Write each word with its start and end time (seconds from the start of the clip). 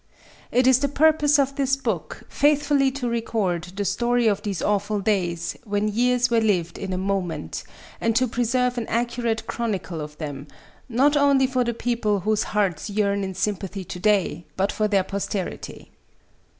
It 0.51 0.65
is 0.65 0.79
the 0.79 0.87
purpose 0.87 1.37
of 1.37 1.55
this 1.57 1.75
book 1.75 2.23
faithfully 2.27 2.89
to 2.89 3.07
record 3.07 3.65
the 3.75 3.85
story 3.85 4.25
of 4.25 4.41
these 4.41 4.59
awful 4.59 4.99
days 4.99 5.55
when 5.63 5.89
years 5.93 6.31
were 6.31 6.41
lived 6.41 6.79
in 6.79 6.91
a 6.91 6.97
moment 6.97 7.63
and 8.01 8.15
to 8.15 8.27
preserve 8.27 8.79
an 8.79 8.87
accurate 8.87 9.45
chronicle 9.45 10.01
of 10.01 10.17
them, 10.17 10.47
not 10.89 11.15
only 11.15 11.45
for 11.45 11.63
the 11.63 11.75
people 11.75 12.21
whose 12.21 12.45
hearts 12.57 12.89
yearn 12.89 13.23
in 13.23 13.35
sympathy 13.35 13.83
to 13.83 13.99
day, 13.99 14.43
but 14.57 14.71
for 14.71 14.87
their 14.87 15.03
posterity. 15.03 15.91